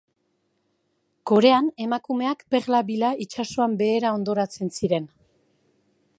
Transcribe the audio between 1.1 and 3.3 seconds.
Korean emakumeak perla bila